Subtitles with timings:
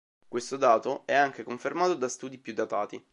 [0.27, 3.05] Questo dato è anche confermato da studi più datati.